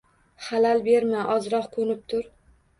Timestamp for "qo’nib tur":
1.79-2.29